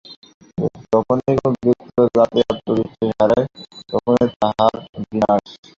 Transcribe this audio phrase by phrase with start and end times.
[0.87, 3.45] যখনই কোন ব্যক্তি বা জাতি আত্মবিশ্বাস হারায়,
[3.89, 4.73] তখনই তাহার
[5.03, 5.43] বিনাশ।